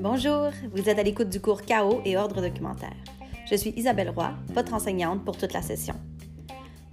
[0.00, 2.96] Bonjour, vous êtes à l'écoute du cours Chaos et ordre documentaire.
[3.50, 5.94] Je suis Isabelle Roy, votre enseignante pour toute la session.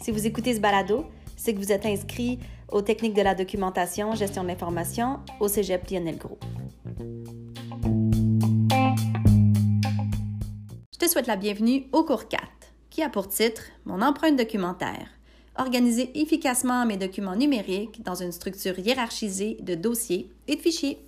[0.01, 2.39] Si vous écoutez ce balado, c'est que vous êtes inscrit
[2.71, 6.39] aux techniques de la documentation, gestion de l'information au Cégep Lionel Gros.
[10.93, 12.43] Je te souhaite la bienvenue au cours 4,
[12.89, 15.16] qui a pour titre Mon empreinte documentaire.
[15.59, 20.99] Organiser efficacement mes documents numériques dans une structure hiérarchisée de dossiers et de fichiers.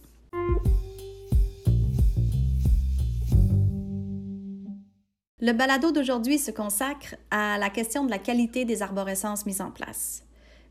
[5.42, 9.72] Le balado d'aujourd'hui se consacre à la question de la qualité des arborescences mises en
[9.72, 10.24] place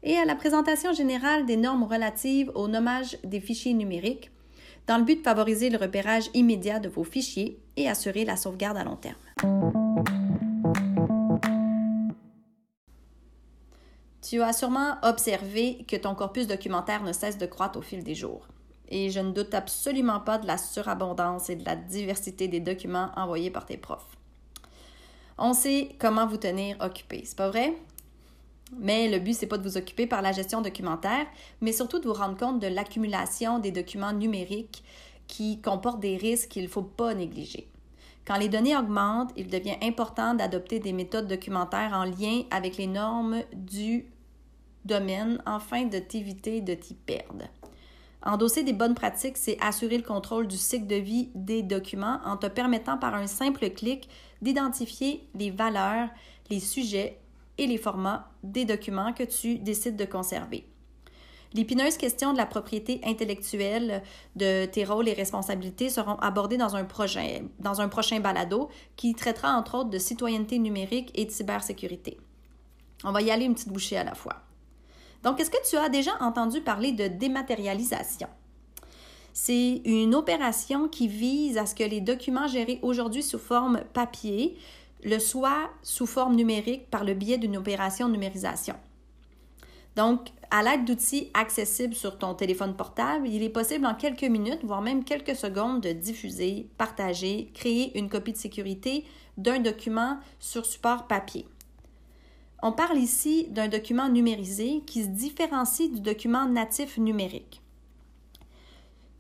[0.03, 4.31] et à la présentation générale des normes relatives au nommage des fichiers numériques
[4.87, 8.77] dans le but de favoriser le repérage immédiat de vos fichiers et assurer la sauvegarde
[8.77, 10.48] à long terme.
[14.29, 18.15] Tu as sûrement observé que ton corpus documentaire ne cesse de croître au fil des
[18.15, 18.47] jours.
[18.91, 23.09] Et je ne doute absolument pas de la surabondance et de la diversité des documents
[23.17, 24.19] envoyés par tes profs.
[25.39, 27.73] On sait comment vous tenir occupé, c'est pas vrai?
[28.77, 31.27] Mais le but, c'est pas de vous occuper par la gestion documentaire,
[31.63, 34.85] mais surtout de vous rendre compte de l'accumulation des documents numériques
[35.27, 37.67] qui comportent des risques qu'il ne faut pas négliger.
[38.27, 42.87] Quand les données augmentent, il devient important d'adopter des méthodes documentaires en lien avec les
[42.87, 44.05] normes du
[44.85, 47.45] domaine afin de t'éviter de t'y perdre.
[48.23, 52.37] Endosser des bonnes pratiques, c'est assurer le contrôle du cycle de vie des documents en
[52.37, 54.09] te permettant par un simple clic
[54.43, 56.09] d'identifier les valeurs,
[56.51, 57.21] les sujets
[57.59, 60.67] et les formats des documents que tu décides de conserver.
[61.55, 64.03] L'épineuse question de la propriété intellectuelle
[64.37, 69.15] de tes rôles et responsabilités seront abordées dans un, projet, dans un prochain balado qui
[69.15, 72.19] traitera entre autres de citoyenneté numérique et de cybersécurité.
[73.05, 74.43] On va y aller une petite bouchée à la fois.
[75.23, 78.29] Donc, est-ce que tu as déjà entendu parler de dématérialisation?
[79.33, 84.57] C'est une opération qui vise à ce que les documents gérés aujourd'hui sous forme papier
[85.05, 88.75] le soient sous forme numérique par le biais d'une opération de numérisation.
[89.97, 94.65] Donc, à l'aide d'outils accessibles sur ton téléphone portable, il est possible en quelques minutes,
[94.65, 99.05] voire même quelques secondes, de diffuser, partager, créer une copie de sécurité
[99.37, 101.47] d'un document sur support papier.
[102.63, 107.63] On parle ici d'un document numérisé qui se différencie du document natif numérique.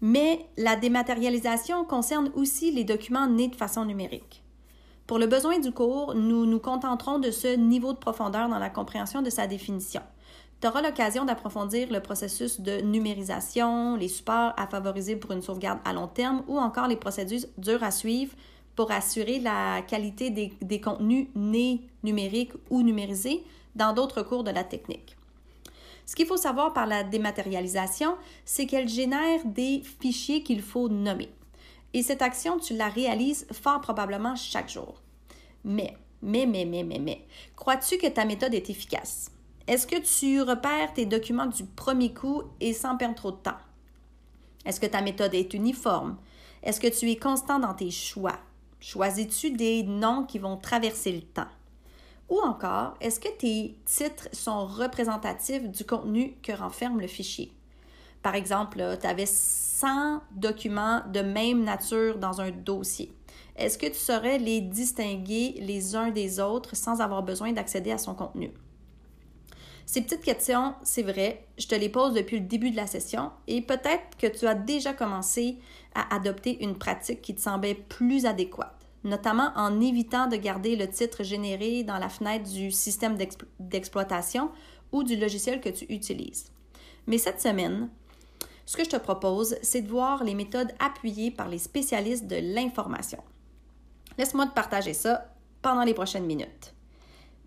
[0.00, 4.42] Mais la dématérialisation concerne aussi les documents nés de façon numérique.
[5.06, 8.70] Pour le besoin du cours, nous nous contenterons de ce niveau de profondeur dans la
[8.70, 10.02] compréhension de sa définition.
[10.60, 15.78] Tu auras l'occasion d'approfondir le processus de numérisation, les supports à favoriser pour une sauvegarde
[15.84, 18.34] à long terme ou encore les procédures dures à suivre
[18.78, 23.42] pour assurer la qualité des, contenus nés numériques ou numérisés
[23.74, 25.16] dans d'autres cours de la technique.
[26.06, 31.28] Ce qu'il faut savoir par la dématérialisation, c'est qu'elle génère des fichiers qu'il faut nommer.
[31.92, 35.02] Et cette action, tu la réalises fort probablement chaque jour.
[35.64, 39.32] Mais, mais, mais, mais, mais, mais, crois-tu que ta méthode est efficace?
[39.66, 43.58] Est-ce que tu repères tes documents du premier coup et sans perdre trop de temps?
[44.64, 46.16] Est-ce que ta méthode est uniforme?
[46.62, 48.38] Est-ce que tu es constant dans tes choix?
[48.80, 51.48] Choisis-tu des noms qui vont traverser le temps?
[52.28, 57.52] Ou encore, est-ce que tes titres sont représentatifs du contenu que renferme le fichier?
[58.22, 63.12] Par exemple, tu avais 100 documents de même nature dans un dossier.
[63.56, 67.98] Est-ce que tu saurais les distinguer les uns des autres sans avoir besoin d'accéder à
[67.98, 68.52] son contenu?
[69.88, 73.30] Ces petites questions, c'est vrai, je te les pose depuis le début de la session
[73.46, 75.56] et peut-être que tu as déjà commencé
[75.94, 80.90] à adopter une pratique qui te semblait plus adéquate, notamment en évitant de garder le
[80.90, 83.16] titre généré dans la fenêtre du système
[83.60, 84.50] d'exploitation
[84.92, 86.52] ou du logiciel que tu utilises.
[87.06, 87.88] Mais cette semaine,
[88.66, 92.36] ce que je te propose, c'est de voir les méthodes appuyées par les spécialistes de
[92.36, 93.22] l'information.
[94.18, 96.74] Laisse-moi te partager ça pendant les prochaines minutes.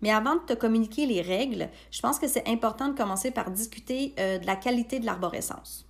[0.02, 3.50] Mais avant de te communiquer les règles, je pense que c'est important de commencer par
[3.50, 5.86] discuter euh, de la qualité de l'arborescence.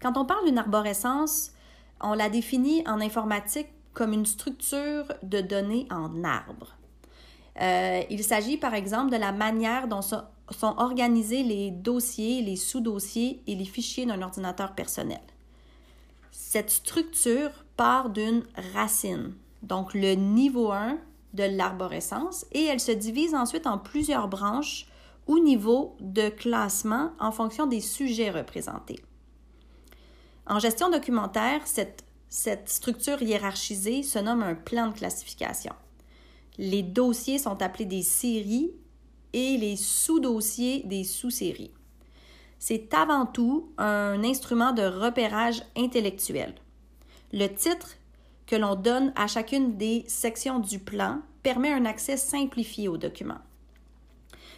[0.00, 1.52] Quand on parle d'une arborescence,
[2.00, 6.76] on la définit en informatique comme une structure de données en arbre.
[7.60, 10.24] Euh, il s'agit par exemple de la manière dont sont
[10.76, 15.20] organisés les dossiers, les sous-dossiers et les fichiers d'un ordinateur personnel.
[16.32, 18.42] Cette structure part d'une
[18.74, 20.98] racine, donc le niveau 1
[21.34, 24.86] de l'arborescence et elle se divise ensuite en plusieurs branches
[25.26, 29.00] ou niveaux de classement en fonction des sujets représentés.
[30.46, 35.72] En gestion documentaire, cette, cette structure hiérarchisée se nomme un plan de classification.
[36.58, 38.72] Les dossiers sont appelés des séries
[39.32, 41.72] et les sous-dossiers des sous-séries.
[42.60, 46.54] c'est avant tout un instrument de repérage intellectuel.
[47.32, 47.96] Le titre
[48.46, 53.38] que l'on donne à chacune des sections du plan permet un accès simplifié au document.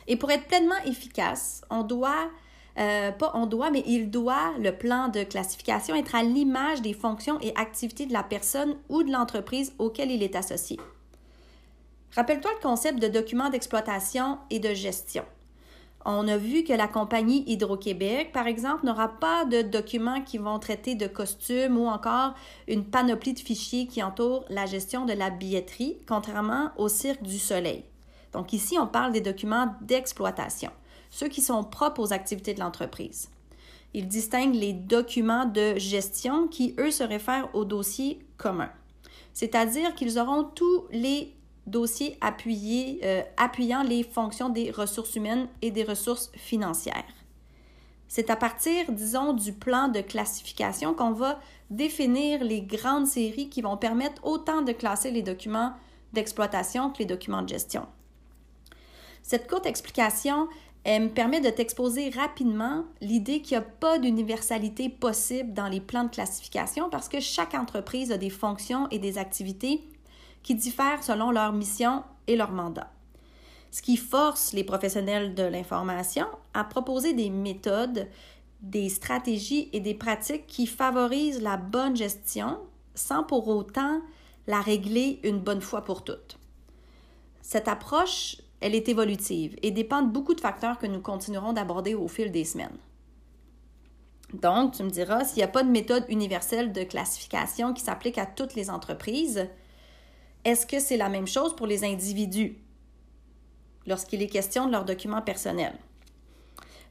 [0.07, 2.31] Et pour être pleinement efficace, on doit,
[2.79, 6.93] euh, pas on doit, mais il doit, le plan de classification, être à l'image des
[6.93, 10.79] fonctions et activités de la personne ou de l'entreprise auquel il est associé.
[12.15, 15.25] Rappelle-toi le concept de document d'exploitation et de gestion.
[16.09, 20.61] On a vu que la compagnie Hydro-Québec, par exemple, n'aura pas de documents qui vont
[20.61, 22.35] traiter de costumes ou encore
[22.69, 27.41] une panoplie de fichiers qui entourent la gestion de la billetterie, contrairement au Cirque du
[27.41, 27.83] Soleil.
[28.33, 30.71] Donc ici, on parle des documents d'exploitation,
[31.11, 33.29] ceux qui sont propres aux activités de l'entreprise.
[33.93, 38.71] Il distingue les documents de gestion qui, eux, se réfèrent aux dossiers communs.
[39.33, 41.35] C'est-à-dire qu'ils auront tous les
[42.21, 47.05] appuyés, euh, appuyant les fonctions des ressources humaines et des ressources financières.
[48.09, 51.41] C'est à partir, disons, du plan de classification qu'on va
[51.71, 55.73] définir les grandes séries qui vont permettre autant de classer les documents
[56.13, 57.87] d'exploitation que les documents de gestion.
[59.23, 60.49] Cette courte explication
[60.87, 66.05] me permet de t'exposer rapidement l'idée qu'il n'y a pas d'universalité possible dans les plans
[66.05, 69.83] de classification parce que chaque entreprise a des fonctions et des activités
[70.47, 72.89] qui diffèrent selon leur mission et leur mandat.
[73.73, 78.07] Ce qui force les professionnels de l'information à proposer des méthodes,
[78.61, 82.59] des stratégies et des pratiques qui favorisent la bonne gestion
[82.95, 84.01] sans pour autant
[84.47, 86.39] la régler une bonne fois pour toutes.
[87.43, 91.95] Cette approche elle est évolutive et dépend de beaucoup de facteurs que nous continuerons d'aborder
[91.95, 92.79] au fil des semaines.
[94.33, 98.17] Donc, tu me diras, s'il n'y a pas de méthode universelle de classification qui s'applique
[98.17, 99.49] à toutes les entreprises,
[100.47, 102.57] est-ce que c'est la même chose pour les individus
[103.85, 105.77] lorsqu'il est question de leurs documents personnels?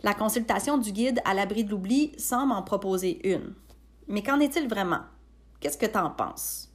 [0.04, 3.54] La consultation du guide à l'abri de l'oubli semble en proposer une.
[4.10, 5.04] Mais qu'en est-il vraiment?
[5.62, 6.69] Qu'est-ce que tu en penses?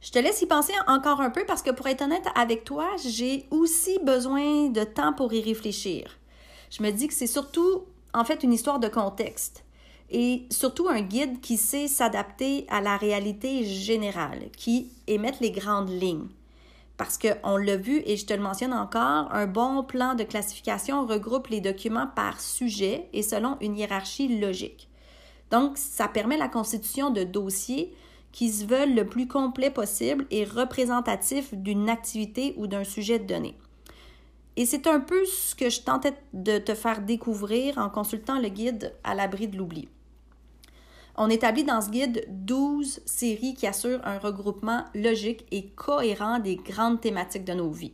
[0.00, 2.90] Je te laisse y penser encore un peu parce que pour être honnête avec toi,
[2.96, 6.18] j'ai aussi besoin de temps pour y réfléchir.
[6.68, 9.64] Je me dis que c'est surtout en fait une histoire de contexte
[10.10, 15.90] et surtout un guide qui sait s'adapter à la réalité générale, qui émette les grandes
[15.90, 16.28] lignes.
[16.96, 21.06] Parce qu'on l'a vu, et je te le mentionne encore, un bon plan de classification
[21.06, 24.88] regroupe les documents par sujet et selon une hiérarchie logique.
[25.50, 27.94] Donc, ça permet la constitution de dossiers
[28.32, 33.54] qui se veulent le plus complet possible et représentatif d'une activité ou d'un sujet donné.
[34.56, 38.48] Et c'est un peu ce que je tentais de te faire découvrir en consultant le
[38.48, 39.88] guide à l'abri de l'oubli.
[41.20, 46.54] On établit dans ce guide 12 séries qui assurent un regroupement logique et cohérent des
[46.54, 47.92] grandes thématiques de nos vies.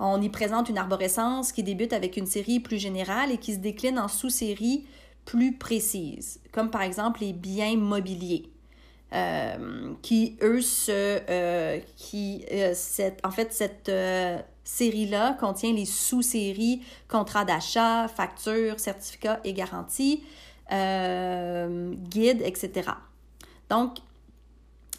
[0.00, 3.60] On y présente une arborescence qui débute avec une série plus générale et qui se
[3.60, 4.84] décline en sous-séries
[5.24, 8.50] plus précises, comme par exemple les biens mobiliers,
[9.12, 11.78] euh, qui, eux, se, euh,
[12.12, 12.74] euh,
[13.22, 13.90] en fait, cette
[14.64, 20.24] série-là contient les sous-séries contrats d'achat, factures, certificats et garanties,
[20.70, 22.90] guides, etc.
[23.70, 23.98] Donc,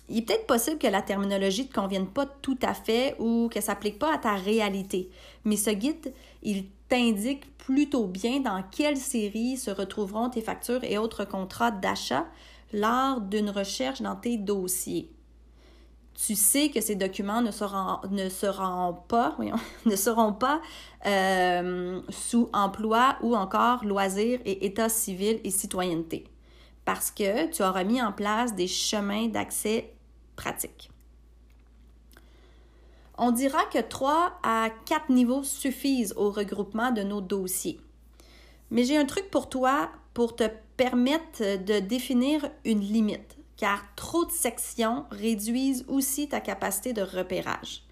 [0.10, 3.50] il est peut-être possible que la terminologie ne te convienne pas tout à fait ou
[3.50, 5.10] que ça s'applique pas à ta réalité.
[5.44, 10.98] Mais ce guide, il t'indique plutôt bien dans quelle série se retrouveront tes factures et
[10.98, 12.26] autres contrats d'achat
[12.72, 15.10] lors d'une recherche dans tes dossiers.
[16.18, 20.62] Tu sais que ces documents ne seront, pas,
[21.06, 26.26] euh, sous emploi ou encore loisirs et état civil et citoyenneté
[26.88, 29.94] parce que tu auras mis en place des chemins d'accès
[30.38, 30.90] pratiques.
[33.18, 37.82] On dira que 3 à 4 niveaux suffisent au regroupement de nos dossiers.
[38.72, 40.46] Mais j'ai un truc pour toi pour te
[40.78, 47.84] permettre de définir une limite, car trop de sections réduisent aussi ta capacité de repérage.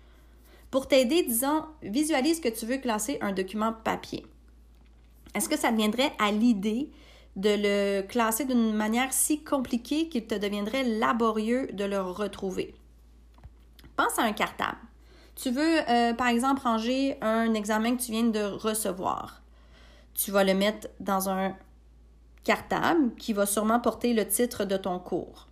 [0.72, 4.26] Pour t'aider, disons, visualise que tu veux classer un document papier.
[5.34, 6.90] Est-ce que ça deviendrait à l'idée
[7.36, 12.76] de le classer d'une manière si compliquée qu'il te deviendrait laborieux de le retrouver?
[13.98, 14.78] Pense à un cartable.
[15.36, 19.42] Tu veux, euh, par exemple, ranger un examen que tu viens de recevoir.
[20.14, 21.56] Tu vas le mettre dans un
[22.46, 25.48] cartable qui va sûrement porter le titre de ton cours.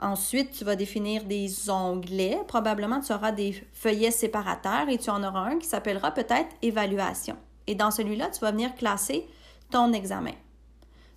[0.00, 2.40] Ensuite, tu vas définir des onglets.
[2.46, 7.36] Probablement, tu auras des feuillets séparateurs et tu en auras un qui s'appellera peut-être évaluation.
[7.66, 9.26] Et dans celui-là, tu vas venir classer
[9.70, 10.34] ton examen.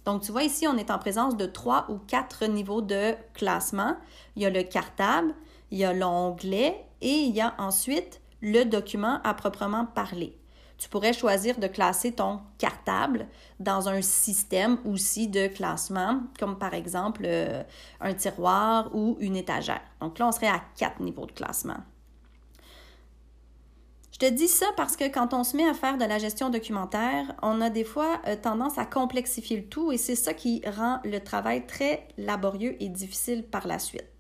[0.05, 3.95] Donc, tu vois ici, on est en présence de trois ou quatre niveaux de classement.
[4.35, 5.35] Il y a le cartable,
[5.69, 10.40] il y a l'onglet et il y a ensuite le document à proprement parler.
[10.81, 13.27] Tu pourrais choisir de classer ton cartable
[13.59, 17.61] dans un système aussi de classement, comme par exemple euh,
[18.00, 19.81] un tiroir ou une étagère.
[20.00, 21.77] Donc là, on serait à quatre niveaux de classement.
[24.11, 26.50] Je te dis ça parce que quand on se met à faire de la gestion
[26.50, 30.63] documentaire, on a des fois euh, tendance à complexifier le tout et c'est ça qui
[30.65, 34.11] rend le travail très laborieux et difficile par la suite.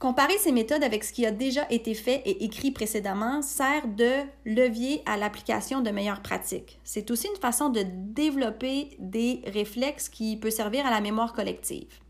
[0.00, 4.22] Comparer ces méthodes avec ce qui a déjà été fait et écrit précédemment sert de
[4.46, 6.80] levier à l'application de meilleures pratiques.
[6.84, 12.00] C'est aussi une façon de développer des réflexes qui peut servir à la mémoire collective.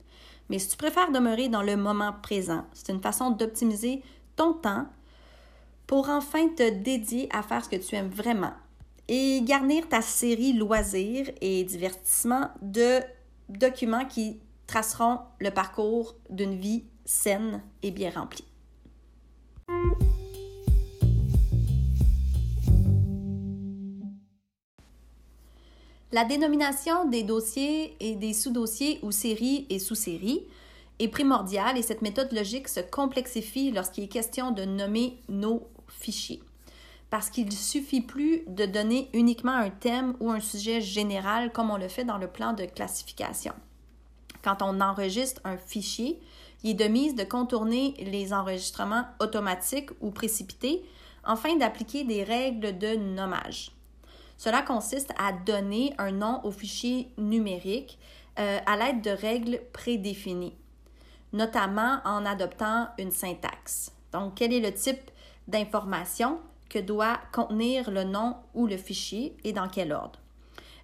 [0.48, 4.04] Mais si tu préfères demeurer dans le moment présent, c'est une façon d'optimiser
[4.36, 4.86] ton temps
[5.88, 8.52] pour enfin te dédier à faire ce que tu aimes vraiment
[9.08, 13.00] et garnir ta série loisirs et divertissements de
[13.48, 18.44] documents qui traceront le parcours d'une vie saine et bien remplie.
[26.12, 30.46] La dénomination des dossiers et des sous-dossiers ou séries et sous-séries
[31.00, 36.42] est primordiale et cette méthode logique se complexifie lorsqu'il est question de nommer nos fichiers.
[37.10, 41.70] Parce qu'il ne suffit plus de donner uniquement un thème ou un sujet général comme
[41.70, 43.52] on le fait dans le plan de classification.
[44.42, 46.20] Quand on enregistre un fichier,
[46.62, 50.84] il est de mise de contourner les enregistrements automatiques ou précipités
[51.24, 53.72] afin d'appliquer des règles de nommage.
[54.36, 57.98] Cela consiste à donner un nom au fichier numérique
[58.38, 60.54] euh, à l'aide de règles prédéfinies,
[61.32, 63.92] notamment en adoptant une syntaxe.
[64.12, 65.10] Donc, quel est le type
[65.46, 66.38] d'information
[66.70, 70.18] que doit contenir le nom ou le fichier et dans quel ordre?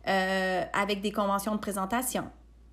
[0.06, 2.30] Euh, avec des conventions de présentation,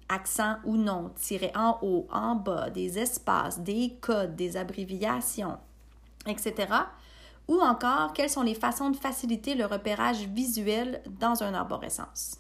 [0.10, 5.58] accent ou non, tiré en haut, en bas, des espaces, des codes, des abréviations,
[6.28, 6.68] etc.
[7.48, 12.38] Ou encore, quelles sont les façons de faciliter le repérage visuel dans un arborescence?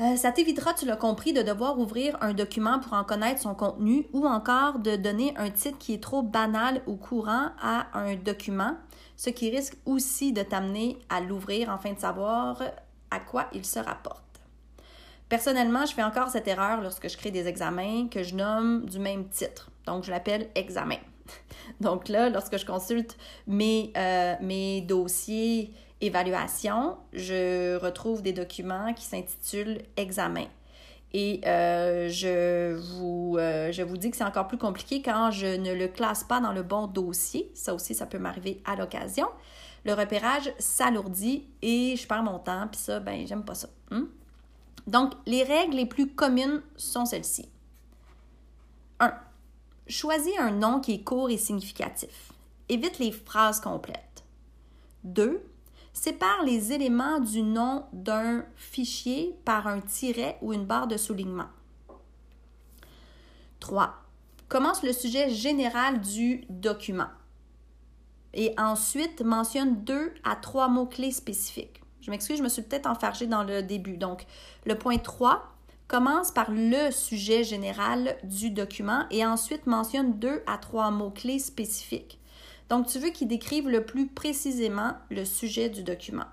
[0.00, 3.54] Euh, ça t'évitera, tu l'as compris, de devoir ouvrir un document pour en connaître son
[3.54, 8.14] contenu ou encore de donner un titre qui est trop banal ou courant à un
[8.14, 8.76] document,
[9.16, 12.62] ce qui risque aussi de t'amener à l'ouvrir afin de savoir
[13.10, 14.29] à quoi il se rapporte.
[15.30, 18.98] Personnellement, je fais encore cette erreur lorsque je crée des examens que je nomme du
[18.98, 19.70] même titre.
[19.86, 20.98] Donc, je l'appelle examen.
[21.80, 29.04] Donc là, lorsque je consulte mes, euh, mes dossiers évaluation, je retrouve des documents qui
[29.04, 30.46] s'intitulent examen.
[31.12, 35.46] Et euh, je, vous, euh, je vous dis que c'est encore plus compliqué quand je
[35.46, 37.52] ne le classe pas dans le bon dossier.
[37.54, 39.28] Ça aussi, ça peut m'arriver à l'occasion.
[39.84, 43.68] Le repérage s'alourdit et je perds mon temps, puis ça, ben, j'aime pas ça.
[43.92, 44.06] Hmm?
[44.86, 47.48] Donc, les règles les plus communes sont celles-ci.
[49.00, 49.12] 1.
[49.86, 52.32] Choisis un nom qui est court et significatif.
[52.68, 54.24] Évite les phrases complètes.
[55.04, 55.42] 2.
[55.92, 61.48] Sépare les éléments du nom d'un fichier par un tiret ou une barre de soulignement.
[63.58, 63.94] 3.
[64.48, 67.08] Commence le sujet général du document.
[68.32, 71.82] Et ensuite, mentionne deux à trois mots-clés spécifiques.
[72.00, 73.96] Je m'excuse, je me suis peut-être enfargée dans le début.
[73.96, 74.26] Donc,
[74.64, 75.42] le point 3
[75.88, 82.20] commence par le sujet général du document et ensuite mentionne deux à trois mots-clés spécifiques.
[82.68, 86.26] Donc, tu veux qu'il décrive le plus précisément le sujet du document.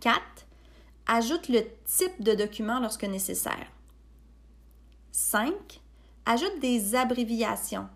[0.00, 0.20] 4.
[1.06, 3.66] Ajoute le type de document lorsque nécessaire.
[5.12, 5.80] 5.
[6.26, 7.88] Ajoute des abréviations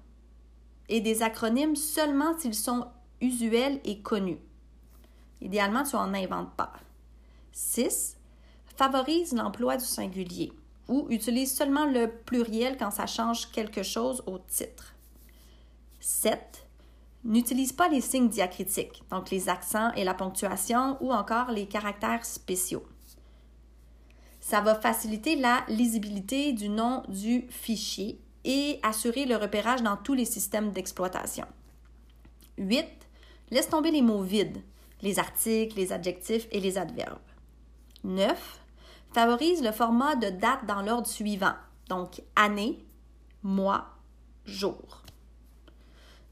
[0.89, 2.87] et des acronymes seulement s'ils sont
[3.21, 4.39] usuels et connus.
[5.41, 6.73] Idéalement, tu n'en inventes pas.
[7.53, 8.17] 6.
[8.77, 10.53] Favorise l'emploi du singulier
[10.89, 14.95] ou utilise seulement le pluriel quand ça change quelque chose au titre.
[16.01, 16.67] 7.
[17.25, 22.25] N'utilise pas les signes diacritiques, donc les accents et la ponctuation ou encore les caractères
[22.25, 22.87] spéciaux.
[24.41, 30.15] Ça va faciliter la lisibilité du nom du fichier et assurer le repérage dans tous
[30.15, 31.47] les systèmes d'exploitation.
[32.59, 32.87] 8.
[33.51, 34.63] Laisse tomber les mots vides,
[35.03, 37.19] les articles, les adjectifs et les adverbes.
[38.05, 38.61] 9.
[39.13, 41.55] Favorise le format de date dans l'ordre suivant,
[41.89, 42.85] donc année,
[43.43, 43.87] mois,
[44.45, 45.03] jour.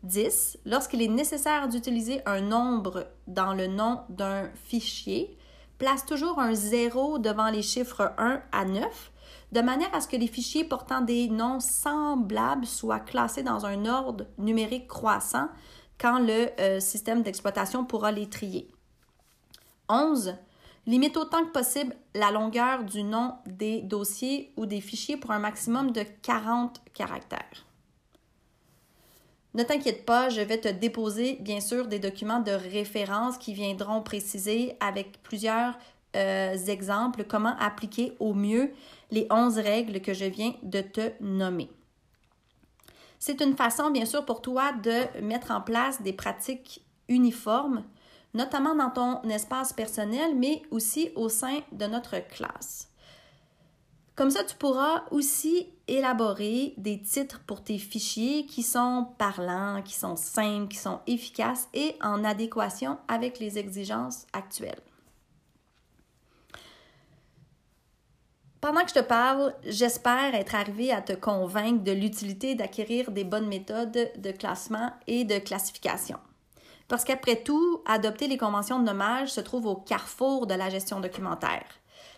[0.02, 0.59] 10.
[0.66, 5.37] Lorsqu'il est nécessaire d'utiliser un nombre dans le nom d'un fichier,
[5.78, 9.12] place toujours un 0 devant les chiffres 1 à 9,
[9.52, 13.87] de manière à ce que les fichiers portant des noms semblables soient classés dans un
[13.87, 15.49] ordre numérique croissant
[15.99, 18.69] quand le euh, système d'exploitation pourra les trier.
[19.89, 20.35] 11.
[20.87, 25.39] Limite autant que possible la longueur du nom des dossiers ou des fichiers pour un
[25.39, 27.67] maximum de 40 caractères.
[29.55, 34.03] Ne t'inquiète pas, je vais te déposer bien sûr des documents de référence qui viendront
[34.03, 35.79] préciser avec plusieurs
[36.17, 38.73] euh, exemples comment appliquer au mieux
[39.11, 41.71] les 11 règles que je viens de te nommer.
[43.26, 47.83] C'est une façon, bien sûr, pour toi de mettre en place des pratiques uniformes,
[48.35, 52.90] notamment dans ton espace personnel, mais aussi au sein de notre classe.
[54.14, 59.95] Comme ça, tu pourras aussi élaborer des titres pour tes fichiers qui sont parlants, qui
[59.95, 64.83] sont simples, qui sont efficaces et en adéquation avec les exigences actuelles.
[68.64, 73.23] Pendant que je te parle, j'espère être arrivé à te convaincre de l'utilité d'acquérir des
[73.23, 76.16] bonnes méthodes de classement et de classification.
[76.88, 81.00] Parce qu'après tout, adopter les conventions de nommage se trouve au carrefour de la gestion
[81.00, 81.66] documentaire.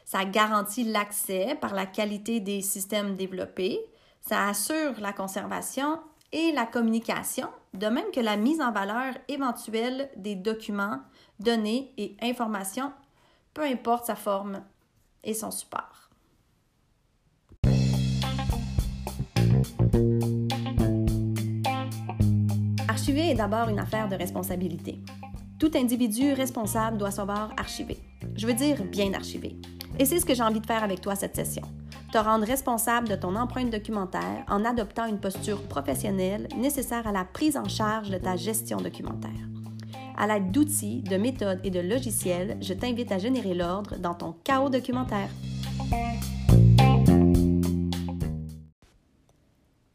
[0.05, 3.81] Ça garantit l'accès par la qualité des systèmes développés,
[4.21, 5.99] ça assure la conservation
[6.31, 11.01] et la communication, de même que la mise en valeur éventuelle des documents,
[11.41, 12.93] données et informations,
[13.53, 14.63] peu importe sa forme
[15.25, 16.06] et son support.
[23.07, 24.99] Archiver est d'abord une affaire de responsabilité.
[25.61, 27.99] Tout individu responsable doit savoir archiver.
[28.35, 29.55] Je veux dire bien archiver.
[30.01, 31.63] Et c'est ce que j'ai envie de faire avec toi cette session.
[32.11, 37.25] Te rendre responsable de ton empreinte documentaire en adoptant une posture professionnelle nécessaire à la
[37.25, 39.31] prise en charge de ta gestion documentaire.
[40.19, 44.35] À l'aide d'outils, de méthodes et de logiciels, je t'invite à générer l'ordre dans ton
[44.43, 45.31] chaos documentaire.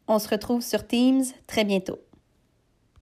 [0.07, 1.99] On se retrouve sur Teams très bientôt.